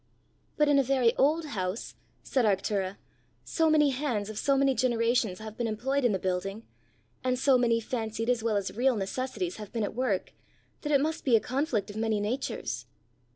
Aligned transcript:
"But 0.57 0.67
in 0.67 0.79
a 0.79 0.83
very 0.83 1.15
old 1.15 1.45
house," 1.45 1.93
said 2.23 2.43
Arctura, 2.43 2.97
"so 3.43 3.69
many 3.69 3.91
hands 3.91 4.31
of 4.31 4.39
so 4.39 4.57
many 4.57 4.73
generations 4.73 5.37
have 5.37 5.55
been 5.55 5.67
employed 5.67 6.03
in 6.03 6.11
the 6.11 6.17
building, 6.17 6.63
and 7.23 7.37
so 7.37 7.55
many 7.55 7.79
fancied 7.79 8.27
as 8.27 8.41
well 8.41 8.57
as 8.57 8.75
real 8.75 8.95
necessities 8.95 9.57
have 9.57 9.71
been 9.71 9.83
at 9.83 9.93
work, 9.93 10.33
that 10.81 10.91
it 10.91 11.01
must 11.01 11.23
be 11.23 11.35
a 11.35 11.39
conflict 11.39 11.91
of 11.91 11.97
many 11.97 12.19
natures." 12.19 12.87